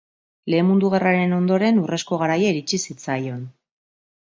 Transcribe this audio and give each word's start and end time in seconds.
Lehen 0.53 0.63
Mundu 0.69 0.89
Gerraren 0.93 1.35
ondoren 1.41 1.83
urrezko 1.83 2.21
garaia 2.23 2.51
iritsi 2.55 2.83
zitzaion. 2.87 3.47